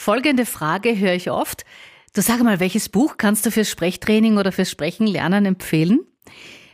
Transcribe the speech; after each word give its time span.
Folgende 0.00 0.46
Frage 0.46 0.98
höre 0.98 1.12
ich 1.12 1.30
oft. 1.30 1.66
Du 2.14 2.22
sag 2.22 2.42
mal, 2.42 2.58
welches 2.58 2.88
Buch 2.88 3.18
kannst 3.18 3.44
du 3.44 3.50
fürs 3.50 3.68
Sprechtraining 3.68 4.38
oder 4.38 4.50
fürs 4.50 4.70
Sprechen 4.70 5.06
lernen 5.06 5.44
empfehlen? 5.44 6.00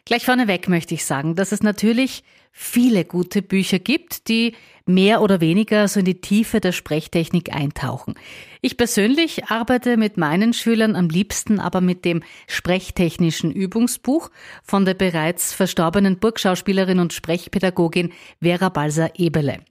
Gleich 0.05 0.25
vorneweg 0.25 0.69
möchte 0.69 0.95
ich 0.95 1.05
sagen, 1.05 1.35
dass 1.35 1.51
es 1.51 1.61
natürlich 1.61 2.23
viele 2.53 3.05
gute 3.05 3.43
Bücher 3.43 3.81
gibt, 3.81 4.29
die 4.29 4.55
mehr 4.85 5.23
oder 5.23 5.41
weniger 5.41 5.89
so 5.89 5.99
in 5.99 6.07
die 6.07 6.21
Tiefe 6.21 6.61
der 6.61 6.71
Sprechtechnik 6.71 7.53
eintauchen. 7.53 8.15
Ich 8.61 8.77
persönlich 8.77 9.47
arbeite 9.47 9.97
mit 9.97 10.17
meinen 10.17 10.53
Schülern 10.53 10.95
am 10.95 11.09
liebsten 11.09 11.59
aber 11.59 11.81
mit 11.81 12.05
dem 12.05 12.23
sprechtechnischen 12.47 13.51
Übungsbuch 13.51 14.31
von 14.63 14.85
der 14.85 14.95
bereits 14.95 15.53
verstorbenen 15.53 16.21
Burgschauspielerin 16.21 17.01
und 17.01 17.13
Sprechpädagogin 17.13 18.13
Vera 18.41 18.69
Balser-Ebele. 18.69 19.65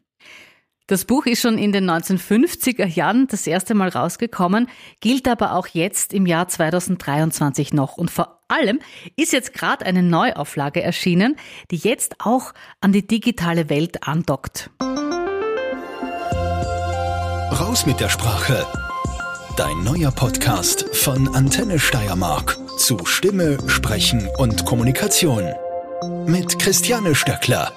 Das 0.87 1.05
Buch 1.05 1.25
ist 1.25 1.41
schon 1.41 1.57
in 1.57 1.71
den 1.71 1.89
1950er 1.89 2.85
Jahren 2.85 3.25
das 3.27 3.47
erste 3.47 3.73
Mal 3.73 3.89
rausgekommen, 3.89 4.69
gilt 4.99 5.27
aber 5.27 5.53
auch 5.53 5.65
jetzt 5.65 6.13
im 6.13 6.27
Jahr 6.27 6.47
2023 6.47 7.73
noch. 7.73 7.97
Und 7.97 8.11
vor 8.11 8.43
allem 8.49 8.79
ist 9.15 9.33
jetzt 9.33 9.53
gerade 9.53 9.83
eine 9.83 10.03
Neuauflage 10.03 10.83
erschienen, 10.83 11.37
die 11.71 11.77
jetzt 11.77 12.17
auch 12.19 12.53
an 12.81 12.91
die 12.91 13.07
digitale 13.07 13.67
Welt 13.71 14.07
andockt. 14.07 14.69
Raus 17.59 17.87
mit 17.87 17.99
der 17.99 18.09
Sprache. 18.09 18.67
Dein 19.57 19.83
neuer 19.83 20.11
Podcast 20.11 20.95
von 20.95 21.33
Antenne 21.33 21.79
Steiermark 21.79 22.59
zu 22.77 23.03
Stimme, 23.05 23.57
Sprechen 23.67 24.29
und 24.37 24.65
Kommunikation. 24.65 25.51
Mit 26.27 26.59
Christiane 26.59 27.15
Stöckler. 27.15 27.71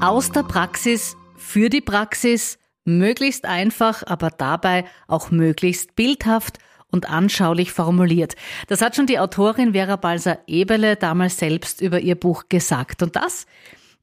Aus 0.00 0.30
der 0.30 0.42
Praxis 0.42 1.16
für 1.36 1.68
die 1.68 1.80
Praxis, 1.80 2.58
möglichst 2.84 3.44
einfach, 3.44 4.02
aber 4.06 4.30
dabei 4.30 4.84
auch 5.08 5.30
möglichst 5.30 5.96
bildhaft 5.96 6.58
und 6.90 7.10
anschaulich 7.10 7.72
formuliert. 7.72 8.36
Das 8.68 8.80
hat 8.80 8.96
schon 8.96 9.06
die 9.06 9.18
Autorin 9.18 9.72
Vera 9.72 9.96
Balser-Eberle 9.96 10.96
damals 10.96 11.38
selbst 11.38 11.80
über 11.80 12.00
ihr 12.00 12.14
Buch 12.14 12.44
gesagt. 12.48 13.02
Und 13.02 13.16
das 13.16 13.46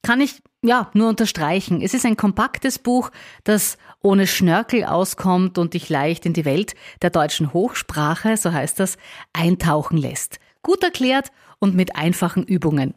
kann 0.02 0.20
ich 0.22 0.42
ja 0.62 0.92
nur 0.94 1.10
unterstreichen. 1.10 1.82
Es 1.82 1.94
ist 1.94 2.06
ein 2.06 2.18
kompaktes 2.18 2.78
Buch, 2.78 3.10
das 3.46 3.78
ohne 4.02 4.28
Schnörkel 4.28 4.84
auskommt 4.84 5.58
und 5.58 5.74
dich 5.74 5.90
leicht 5.90 6.26
in 6.26 6.34
die 6.34 6.46
Welt 6.46 6.76
der 7.02 7.10
deutschen 7.10 7.54
Hochsprache, 7.54 8.38
so 8.38 8.52
heißt 8.52 8.80
das, 8.80 8.98
eintauchen 9.32 9.98
lässt. 9.98 10.40
Gut 10.62 10.84
erklärt 10.84 11.32
und 11.60 11.76
mit 11.76 11.96
einfachen 11.96 12.44
Übungen. 12.44 12.94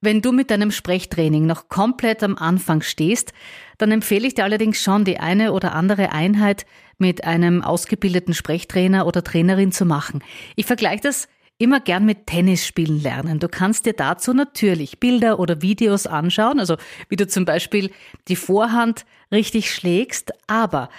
Wenn 0.00 0.22
du 0.22 0.30
mit 0.30 0.52
deinem 0.52 0.70
Sprechtraining 0.70 1.44
noch 1.46 1.68
komplett 1.68 2.22
am 2.22 2.36
Anfang 2.36 2.82
stehst, 2.82 3.32
dann 3.78 3.90
empfehle 3.90 4.28
ich 4.28 4.34
dir 4.34 4.44
allerdings 4.44 4.80
schon, 4.80 5.04
die 5.04 5.18
eine 5.18 5.52
oder 5.52 5.74
andere 5.74 6.12
Einheit 6.12 6.66
mit 6.98 7.24
einem 7.24 7.62
ausgebildeten 7.62 8.32
Sprechtrainer 8.32 9.06
oder 9.06 9.24
Trainerin 9.24 9.72
zu 9.72 9.84
machen. 9.84 10.22
Ich 10.54 10.66
vergleiche 10.66 11.02
das 11.02 11.28
immer 11.58 11.80
gern 11.80 12.04
mit 12.04 12.28
Tennis 12.28 12.64
spielen 12.64 13.02
lernen. 13.02 13.40
Du 13.40 13.48
kannst 13.48 13.86
dir 13.86 13.92
dazu 13.92 14.32
natürlich 14.32 15.00
Bilder 15.00 15.40
oder 15.40 15.62
Videos 15.62 16.06
anschauen, 16.06 16.60
also 16.60 16.76
wie 17.08 17.16
du 17.16 17.26
zum 17.26 17.44
Beispiel 17.44 17.90
die 18.28 18.36
Vorhand 18.36 19.04
richtig 19.32 19.74
schlägst, 19.74 20.30
aber 20.46 20.90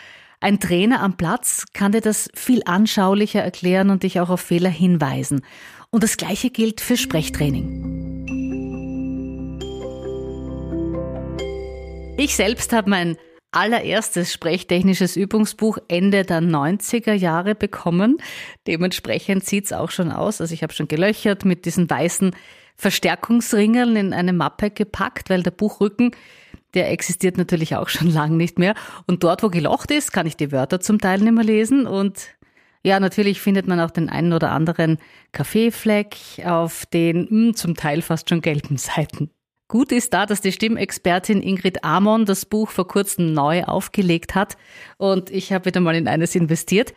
ein 0.42 0.60
Trainer 0.60 1.02
am 1.02 1.16
Platz 1.16 1.66
kann 1.72 1.94
dir 1.94 2.02
das 2.02 2.30
viel 2.34 2.62
anschaulicher 2.66 3.42
erklären 3.42 3.90
und 3.90 4.04
dich 4.04 4.20
auch 4.20 4.30
auf 4.30 4.42
Fehler 4.42 4.70
hinweisen. 4.70 5.42
Und 5.90 6.04
das 6.04 6.18
Gleiche 6.18 6.50
gilt 6.50 6.82
für 6.82 6.98
Sprechtraining. 6.98 7.99
Ich 12.20 12.36
selbst 12.36 12.74
habe 12.74 12.90
mein 12.90 13.16
allererstes 13.54 14.34
sprechtechnisches 14.34 15.16
Übungsbuch 15.16 15.78
Ende 15.88 16.26
der 16.26 16.42
90er 16.42 17.14
Jahre 17.14 17.56
bekommen. 17.56 18.18
Dementsprechend 18.68 19.46
sieht's 19.46 19.72
auch 19.72 19.90
schon 19.90 20.12
aus. 20.12 20.42
Also 20.42 20.54
ich 20.54 20.62
habe 20.62 20.74
schon 20.74 20.90
gelöchert 20.90 21.46
mit 21.46 21.64
diesen 21.64 21.90
weißen 21.90 22.36
Verstärkungsringeln 22.76 23.96
in 23.96 24.14
eine 24.14 24.34
Mappe 24.34 24.70
gepackt, 24.70 25.30
weil 25.30 25.44
der 25.44 25.52
Buchrücken, 25.52 26.12
der 26.74 26.92
existiert 26.92 27.38
natürlich 27.38 27.78
auch 27.78 27.88
schon 27.88 28.12
lang 28.12 28.36
nicht 28.36 28.60
mehr. 28.60 28.74
Und 29.08 29.24
dort, 29.24 29.42
wo 29.42 29.48
gelocht 29.48 29.90
ist, 29.90 30.12
kann 30.12 30.28
ich 30.28 30.36
die 30.36 30.52
Wörter 30.52 30.82
zum 30.82 31.00
Teil 31.00 31.22
nicht 31.22 31.32
mehr 31.32 31.46
lesen. 31.46 31.88
Und 31.88 32.36
ja, 32.84 33.00
natürlich 33.00 33.40
findet 33.40 33.66
man 33.66 33.80
auch 33.80 33.92
den 33.92 34.10
einen 34.10 34.34
oder 34.34 34.52
anderen 34.52 34.98
Kaffeefleck 35.32 36.18
auf 36.44 36.86
den 36.86 37.22
mh, 37.22 37.30
hm, 37.30 37.56
zum 37.56 37.76
Teil 37.76 38.02
fast 38.02 38.28
schon 38.28 38.42
gelben 38.42 38.76
Seiten. 38.76 39.32
Gut 39.70 39.92
ist 39.92 40.16
da, 40.16 40.26
dass 40.26 40.42
die 40.42 40.52
Stimmexpertin 40.52 41.44
Ingrid 41.44 41.84
Amon 41.84 42.26
das 42.26 42.46
Buch 42.46 42.70
vor 42.70 42.88
kurzem 42.88 43.34
neu 43.34 43.64
aufgelegt 43.64 44.34
hat 44.34 44.58
und 44.98 45.30
ich 45.30 45.54
habe 45.54 45.66
wieder 45.66 45.80
mal 45.80 45.96
in 45.96 46.08
eines 46.08 46.34
investiert. 46.34 46.96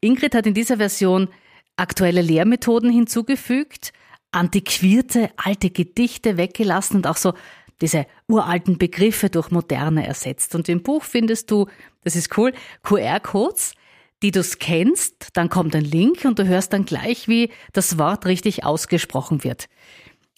Ingrid 0.00 0.36
hat 0.36 0.46
in 0.46 0.54
dieser 0.54 0.76
Version 0.76 1.28
aktuelle 1.74 2.22
Lehrmethoden 2.22 2.88
hinzugefügt, 2.88 3.92
antiquierte 4.30 5.30
alte 5.36 5.70
Gedichte 5.70 6.36
weggelassen 6.36 6.98
und 6.98 7.08
auch 7.08 7.16
so 7.16 7.34
diese 7.80 8.06
uralten 8.28 8.78
Begriffe 8.78 9.28
durch 9.28 9.50
moderne 9.50 10.06
ersetzt. 10.06 10.54
Und 10.54 10.68
im 10.68 10.84
Buch 10.84 11.02
findest 11.02 11.50
du, 11.50 11.66
das 12.04 12.14
ist 12.14 12.38
cool, 12.38 12.52
QR-Codes, 12.84 13.74
die 14.22 14.30
du 14.30 14.44
scannst, 14.44 15.30
dann 15.32 15.48
kommt 15.48 15.74
ein 15.74 15.84
Link 15.84 16.24
und 16.24 16.38
du 16.38 16.46
hörst 16.46 16.74
dann 16.74 16.84
gleich, 16.84 17.26
wie 17.26 17.50
das 17.72 17.98
Wort 17.98 18.24
richtig 18.24 18.62
ausgesprochen 18.62 19.42
wird. 19.42 19.66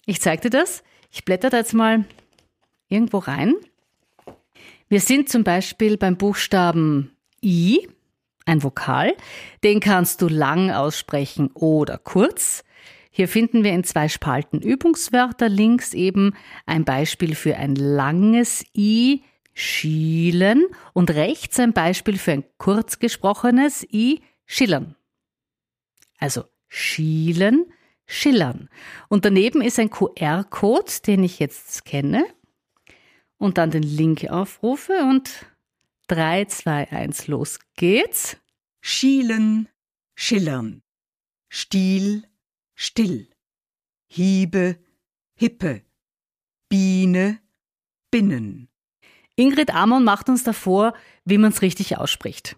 Ich 0.07 0.21
zeige 0.21 0.49
dir 0.49 0.49
das. 0.49 0.81
Ich 1.17 1.25
blätter 1.25 1.49
da 1.49 1.57
jetzt 1.57 1.73
mal 1.73 2.05
irgendwo 2.89 3.17
rein. 3.17 3.55
Wir 4.87 4.99
sind 4.99 5.29
zum 5.29 5.43
Beispiel 5.43 5.97
beim 5.97 6.15
Buchstaben 6.15 7.17
I, 7.43 7.89
ein 8.45 8.61
Vokal. 8.61 9.15
Den 9.63 9.79
kannst 9.79 10.21
du 10.21 10.27
lang 10.27 10.69
aussprechen 10.69 11.49
oder 11.55 11.97
kurz. 11.97 12.63
Hier 13.09 13.27
finden 13.27 13.63
wir 13.63 13.71
in 13.71 13.83
zwei 13.83 14.09
Spalten 14.09 14.61
Übungswörter. 14.61 15.49
Links 15.49 15.95
eben 15.95 16.35
ein 16.67 16.85
Beispiel 16.85 17.33
für 17.33 17.57
ein 17.57 17.73
langes 17.75 18.63
I, 18.75 19.23
schielen. 19.55 20.67
Und 20.93 21.09
rechts 21.09 21.59
ein 21.59 21.73
Beispiel 21.73 22.19
für 22.19 22.33
ein 22.33 22.43
kurz 22.59 22.99
gesprochenes 22.99 23.83
I, 23.91 24.21
schillern. 24.45 24.95
Also 26.19 26.43
schielen, 26.67 27.65
schillern. 28.07 28.69
Und 29.09 29.25
daneben 29.25 29.61
ist 29.61 29.79
ein 29.79 29.89
QR-Code, 29.89 30.91
den 31.05 31.23
ich 31.23 31.39
jetzt 31.39 31.73
scanne 31.73 32.25
und 33.37 33.57
dann 33.57 33.71
den 33.71 33.83
Link 33.83 34.27
aufrufe 34.29 35.03
und 35.03 35.45
3, 36.07 36.45
2, 36.45 36.91
1, 36.91 37.27
los 37.27 37.59
geht's. 37.75 38.37
Schielen, 38.81 39.67
schillern. 40.15 40.81
Stiel, 41.49 42.23
still. 42.75 43.27
Hiebe, 44.07 44.77
hippe. 45.35 45.83
Biene, 46.69 47.39
binnen. 48.11 48.69
Ingrid 49.35 49.73
Amon 49.73 50.03
macht 50.03 50.29
uns 50.29 50.43
davor, 50.43 50.93
wie 51.25 51.37
man 51.37 51.51
es 51.51 51.61
richtig 51.61 51.97
ausspricht. 51.97 52.55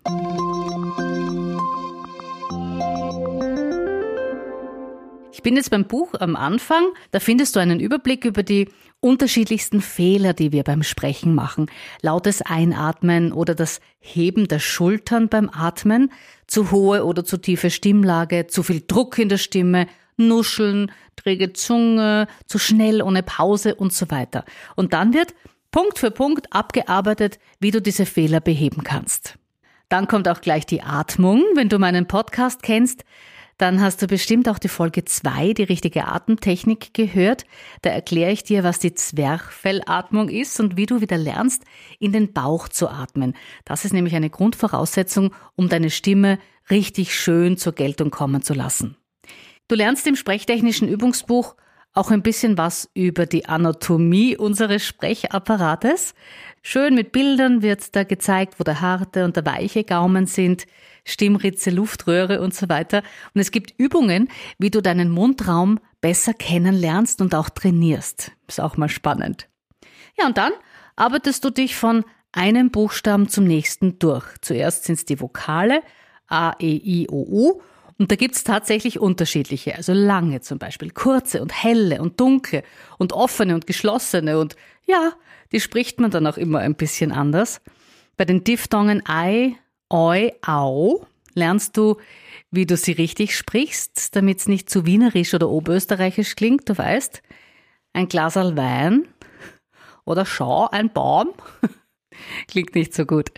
Ich 5.39 5.43
bin 5.43 5.55
jetzt 5.55 5.71
beim 5.71 5.85
Buch 5.85 6.15
am 6.19 6.35
Anfang. 6.35 6.83
Da 7.11 7.21
findest 7.21 7.55
du 7.55 7.61
einen 7.61 7.79
Überblick 7.79 8.25
über 8.25 8.43
die 8.43 8.67
unterschiedlichsten 8.99 9.79
Fehler, 9.79 10.33
die 10.33 10.51
wir 10.51 10.65
beim 10.65 10.83
Sprechen 10.83 11.33
machen. 11.33 11.71
Lautes 12.01 12.41
Einatmen 12.41 13.31
oder 13.31 13.55
das 13.55 13.79
Heben 14.01 14.49
der 14.49 14.59
Schultern 14.59 15.29
beim 15.29 15.49
Atmen, 15.49 16.11
zu 16.45 16.71
hohe 16.71 17.05
oder 17.05 17.23
zu 17.23 17.37
tiefe 17.37 17.69
Stimmlage, 17.69 18.47
zu 18.47 18.63
viel 18.63 18.83
Druck 18.85 19.17
in 19.17 19.29
der 19.29 19.37
Stimme, 19.37 19.87
Nuscheln, 20.17 20.91
träge 21.15 21.53
Zunge, 21.53 22.27
zu 22.45 22.59
schnell 22.59 23.01
ohne 23.01 23.23
Pause 23.23 23.75
und 23.75 23.93
so 23.93 24.11
weiter. 24.11 24.43
Und 24.75 24.91
dann 24.91 25.13
wird 25.13 25.33
Punkt 25.71 25.99
für 25.99 26.11
Punkt 26.11 26.51
abgearbeitet, 26.51 27.39
wie 27.61 27.71
du 27.71 27.81
diese 27.81 28.05
Fehler 28.05 28.41
beheben 28.41 28.83
kannst. 28.83 29.35
Dann 29.87 30.09
kommt 30.09 30.27
auch 30.27 30.41
gleich 30.41 30.65
die 30.65 30.83
Atmung. 30.83 31.45
Wenn 31.55 31.69
du 31.69 31.79
meinen 31.79 32.07
Podcast 32.07 32.61
kennst, 32.61 33.05
dann 33.59 33.81
hast 33.81 34.01
du 34.01 34.07
bestimmt 34.07 34.47
auch 34.47 34.57
die 34.57 34.69
Folge 34.69 35.03
2, 35.03 35.53
die 35.53 35.63
richtige 35.63 36.07
Atemtechnik, 36.07 36.93
gehört. 36.93 37.45
Da 37.81 37.89
erkläre 37.89 38.31
ich 38.31 38.45
dir, 38.45 38.63
was 38.63 38.79
die 38.79 38.93
Zwerchfellatmung 38.93 40.29
ist 40.29 40.61
und 40.61 40.77
wie 40.77 40.85
du 40.85 41.01
wieder 41.01 41.17
lernst, 41.17 41.63
in 41.99 42.13
den 42.13 42.31
Bauch 42.31 42.69
zu 42.69 42.87
atmen. 42.87 43.35
Das 43.65 43.83
ist 43.83 43.91
nämlich 43.93 44.15
eine 44.15 44.29
Grundvoraussetzung, 44.29 45.35
um 45.57 45.67
deine 45.67 45.89
Stimme 45.89 46.39
richtig 46.69 47.13
schön 47.13 47.57
zur 47.57 47.73
Geltung 47.73 48.11
kommen 48.11 48.41
zu 48.41 48.53
lassen. 48.53 48.95
Du 49.67 49.75
lernst 49.75 50.07
im 50.07 50.15
sprechtechnischen 50.15 50.87
Übungsbuch 50.87 51.55
auch 51.93 52.11
ein 52.11 52.21
bisschen 52.21 52.57
was 52.57 52.89
über 52.93 53.25
die 53.25 53.45
Anatomie 53.45 54.37
unseres 54.37 54.85
Sprechapparates. 54.85 56.13
Schön 56.61 56.95
mit 56.95 57.11
Bildern 57.11 57.61
wird 57.61 57.95
da 57.95 58.03
gezeigt, 58.03 58.59
wo 58.59 58.63
der 58.63 58.81
harte 58.81 59.25
und 59.25 59.35
der 59.35 59.45
weiche 59.45 59.83
Gaumen 59.83 60.25
sind, 60.25 60.65
Stimmritze, 61.03 61.71
Luftröhre 61.71 62.41
und 62.41 62.53
so 62.53 62.69
weiter. 62.69 63.01
Und 63.33 63.41
es 63.41 63.51
gibt 63.51 63.73
Übungen, 63.77 64.29
wie 64.59 64.69
du 64.69 64.81
deinen 64.81 65.09
Mundraum 65.09 65.79
besser 66.01 66.33
kennenlernst 66.33 67.21
und 67.21 67.33
auch 67.33 67.49
trainierst. 67.49 68.31
Ist 68.47 68.61
auch 68.61 68.77
mal 68.77 68.89
spannend. 68.89 69.47
Ja, 70.17 70.27
und 70.27 70.37
dann 70.37 70.51
arbeitest 70.95 71.43
du 71.43 71.49
dich 71.49 71.75
von 71.75 72.03
einen 72.31 72.71
Buchstaben 72.71 73.29
zum 73.29 73.45
nächsten 73.45 73.97
durch. 73.99 74.25
Zuerst 74.41 74.83
sind 74.83 74.95
es 74.95 75.05
die 75.05 75.19
Vokale 75.19 75.81
A, 76.27 76.53
E, 76.59 76.75
I, 76.75 77.07
O, 77.09 77.25
U 77.27 77.61
und 77.99 78.11
da 78.11 78.15
gibt's 78.15 78.43
tatsächlich 78.43 78.99
unterschiedliche, 78.99 79.75
also 79.75 79.93
lange 79.93 80.39
zum 80.41 80.57
Beispiel, 80.57 80.89
kurze 80.89 81.41
und 81.41 81.63
helle 81.63 82.01
und 82.01 82.19
dunkle 82.19 82.63
und 82.97 83.13
offene 83.13 83.53
und 83.53 83.67
geschlossene 83.67 84.39
und 84.39 84.55
ja, 84.87 85.13
die 85.51 85.59
spricht 85.59 85.99
man 85.99 86.09
dann 86.09 86.25
auch 86.25 86.37
immer 86.37 86.59
ein 86.59 86.75
bisschen 86.75 87.11
anders. 87.11 87.61
Bei 88.17 88.25
den 88.25 88.43
Diphthongen 88.43 89.03
Ei, 89.05 89.55
Oi, 89.91 90.31
Au 90.45 91.05
lernst 91.33 91.77
du, 91.77 91.97
wie 92.51 92.65
du 92.65 92.77
sie 92.77 92.93
richtig 92.93 93.35
sprichst, 93.35 94.15
damit 94.15 94.39
es 94.39 94.47
nicht 94.47 94.69
zu 94.69 94.85
wienerisch 94.85 95.33
oder 95.33 95.49
oberösterreichisch 95.49 96.35
klingt, 96.35 96.69
du 96.69 96.77
weißt. 96.77 97.21
Ein 97.93 98.07
Glaserl 98.07 98.55
Wein 98.55 99.07
oder 100.05 100.25
Schau, 100.25 100.69
ein 100.69 100.91
Baum. 100.91 101.29
klingt 102.47 102.75
nicht 102.75 102.93
so 102.93 103.05
gut. 103.05 103.29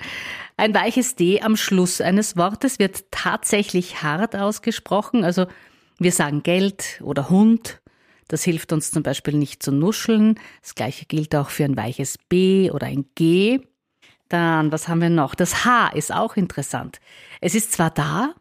Ein 0.57 0.73
weiches 0.73 1.15
D 1.15 1.41
am 1.41 1.55
Schluss 1.55 2.01
eines 2.01 2.37
Wortes 2.37 2.79
wird 2.79 3.05
tatsächlich 3.11 4.03
hart 4.03 4.35
ausgesprochen. 4.35 5.23
Also 5.23 5.47
wir 5.99 6.11
sagen 6.11 6.43
Geld 6.43 7.01
oder 7.03 7.29
Hund. 7.29 7.81
Das 8.27 8.43
hilft 8.43 8.71
uns 8.71 8.91
zum 8.91 9.03
Beispiel 9.03 9.35
nicht 9.35 9.61
zu 9.61 9.71
nuscheln. 9.71 10.39
Das 10.61 10.75
gleiche 10.75 11.05
gilt 11.05 11.35
auch 11.35 11.49
für 11.49 11.65
ein 11.65 11.75
weiches 11.75 12.17
B 12.29 12.71
oder 12.71 12.87
ein 12.87 13.05
G. 13.15 13.59
Dann, 14.29 14.71
was 14.71 14.87
haben 14.87 15.01
wir 15.01 15.09
noch? 15.09 15.35
Das 15.35 15.65
H 15.65 15.89
ist 15.89 16.13
auch 16.13 16.37
interessant. 16.37 16.99
Es 17.41 17.55
ist 17.55 17.73
zwar 17.73 17.89
da, 17.89 18.33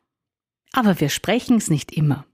aber 0.72 1.00
wir 1.00 1.08
sprechen 1.08 1.56
es 1.56 1.70
nicht 1.70 1.90
immer. 1.92 2.24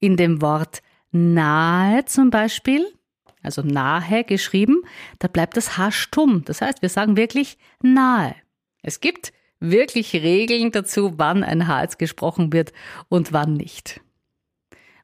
In 0.00 0.16
dem 0.16 0.42
Wort 0.42 0.82
nahe 1.12 2.04
zum 2.06 2.30
Beispiel, 2.30 2.86
also 3.42 3.62
nahe 3.62 4.24
geschrieben, 4.24 4.82
da 5.18 5.28
bleibt 5.28 5.56
das 5.56 5.76
H 5.78 5.92
stumm. 5.92 6.44
Das 6.44 6.60
heißt, 6.60 6.82
wir 6.82 6.88
sagen 6.88 7.16
wirklich 7.16 7.58
nahe. 7.82 8.34
Es 8.82 9.00
gibt 9.00 9.32
wirklich 9.60 10.14
Regeln 10.14 10.72
dazu, 10.72 11.14
wann 11.16 11.44
ein 11.44 11.68
H 11.68 11.82
jetzt 11.82 11.98
gesprochen 11.98 12.52
wird 12.52 12.72
und 13.08 13.32
wann 13.32 13.54
nicht. 13.54 14.00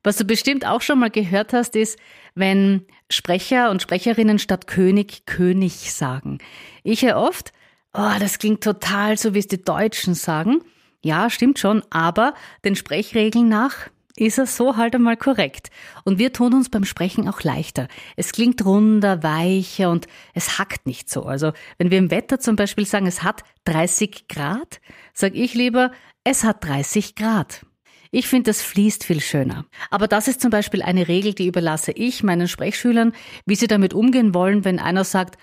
Was 0.03 0.17
du 0.17 0.25
bestimmt 0.25 0.65
auch 0.65 0.83
schon 0.83 1.01
mal 1.01 1.11
gehört 1.11 1.53
hast, 1.53 1.75
ist, 1.75 1.99
wenn 2.35 2.87
Sprecher 3.11 3.71
und 3.71 3.83
Sprecherinnen 3.83 4.39
statt 4.39 4.67
König 4.67 5.27
König 5.27 5.93
sagen. 5.93 6.39
Ich 6.85 7.03
höre 7.03 7.17
oft, 7.17 7.53
oh, 7.93 8.13
das 8.21 8.39
klingt 8.39 8.63
total 8.63 9.19
so, 9.19 9.35
wie 9.35 9.41
es 9.41 9.49
die 9.49 9.63
Deutschen 9.63 10.15
sagen. 10.15 10.63
Ja, 11.03 11.29
stimmt 11.29 11.59
schon, 11.59 11.83
aber 11.91 12.35
den 12.65 12.77
Sprechregeln 12.77 13.49
nach 13.49 13.91
ist 14.17 14.39
er 14.39 14.47
so 14.47 14.77
halt 14.77 14.95
einmal 14.95 15.17
korrekt. 15.17 15.71
Und 16.05 16.19
wir 16.19 16.33
tun 16.33 16.55
uns 16.55 16.69
beim 16.69 16.85
Sprechen 16.85 17.29
auch 17.29 17.43
leichter. 17.43 17.89
Es 18.17 18.33
klingt 18.33 18.65
runder, 18.65 19.23
weicher 19.23 19.91
und 19.91 20.07
es 20.35 20.59
hackt 20.59 20.87
nicht 20.87 21.11
so. 21.11 21.25
Also 21.25 21.53
wenn 21.79 21.91
wir 21.91 21.99
im 21.99 22.11
Wetter 22.11 22.41
zum 22.41 22.57
Beispiel 22.57 22.87
sagen, 22.87 23.07
es 23.07 23.23
hat 23.23 23.43
30 23.65 24.29
Grad, 24.29 24.81
sage 25.13 25.37
ich 25.37 25.55
lieber, 25.55 25.93
es 26.25 26.45
hat 26.45 26.65
30 26.65 27.15
Grad. 27.15 27.67
Ich 28.11 28.29
finde, 28.29 28.51
das 28.51 28.63
fließt 28.63 29.05
viel 29.05 29.21
schöner. 29.21 29.67
Aber 29.91 30.09
das 30.09 30.29
ist 30.29 30.41
zum 30.41 30.51
Beispiel 30.51 30.83
eine 30.83 31.09
Regel, 31.09 31.35
die 31.35 31.47
überlasse 31.47 31.93
ich 31.93 32.23
meinen 32.23 32.49
Sprechschülern, 32.49 33.13
wie 33.45 33.57
sie 33.57 33.67
damit 33.67 33.93
umgehen 33.93 34.33
wollen, 34.35 34.65
wenn 34.65 34.79
einer 34.79 35.05
sagt, 35.05 35.37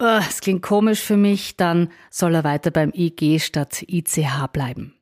oh, 0.00 0.20
es 0.28 0.40
klingt 0.40 0.62
komisch 0.62 1.00
für 1.00 1.16
mich, 1.16 1.56
dann 1.56 1.90
soll 2.10 2.34
er 2.34 2.44
weiter 2.44 2.70
beim 2.70 2.92
IG 2.94 3.38
statt 3.38 3.82
ICH 3.86 4.48
bleiben. 4.52 4.99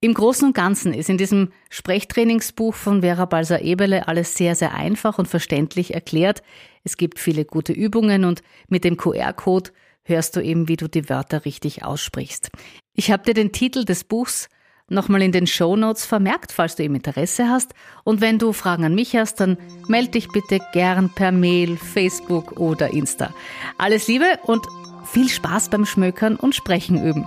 Im 0.00 0.14
Großen 0.14 0.46
und 0.46 0.54
Ganzen 0.54 0.94
ist 0.94 1.10
in 1.10 1.18
diesem 1.18 1.50
Sprechtrainingsbuch 1.70 2.72
von 2.72 3.00
Vera 3.00 3.24
Balser-Ebele 3.24 4.06
alles 4.06 4.36
sehr, 4.36 4.54
sehr 4.54 4.74
einfach 4.74 5.18
und 5.18 5.26
verständlich 5.26 5.92
erklärt. 5.92 6.42
Es 6.84 6.96
gibt 6.96 7.18
viele 7.18 7.44
gute 7.44 7.72
Übungen 7.72 8.24
und 8.24 8.42
mit 8.68 8.84
dem 8.84 8.96
QR-Code 8.96 9.70
hörst 10.04 10.36
du 10.36 10.40
eben, 10.40 10.68
wie 10.68 10.76
du 10.76 10.88
die 10.88 11.08
Wörter 11.08 11.44
richtig 11.44 11.84
aussprichst. 11.84 12.50
Ich 12.94 13.10
habe 13.10 13.24
dir 13.24 13.34
den 13.34 13.50
Titel 13.50 13.84
des 13.84 14.04
Buchs 14.04 14.48
nochmal 14.88 15.20
in 15.20 15.32
den 15.32 15.48
Show 15.48 15.74
Notes 15.74 16.06
vermerkt, 16.06 16.52
falls 16.52 16.76
du 16.76 16.84
eben 16.84 16.94
Interesse 16.94 17.48
hast. 17.48 17.74
Und 18.04 18.20
wenn 18.20 18.38
du 18.38 18.52
Fragen 18.52 18.84
an 18.84 18.94
mich 18.94 19.16
hast, 19.16 19.40
dann 19.40 19.58
melde 19.88 20.12
dich 20.12 20.28
bitte 20.28 20.60
gern 20.72 21.12
per 21.12 21.32
Mail, 21.32 21.76
Facebook 21.76 22.52
oder 22.60 22.92
Insta. 22.92 23.34
Alles 23.78 24.06
Liebe 24.06 24.38
und 24.44 24.64
viel 25.06 25.28
Spaß 25.28 25.70
beim 25.70 25.84
Schmökern 25.84 26.36
und 26.36 26.54
Sprechen 26.54 27.04
üben. 27.04 27.26